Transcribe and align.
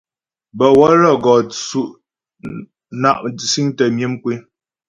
Bâ 0.57 0.67
wə́lə́ 0.77 1.13
gɔ 1.23 1.33
tsʉ' 1.53 1.87
na' 3.01 3.19
siŋtə 3.49 3.83
myə 3.95 4.05
mkwé. 4.11 4.33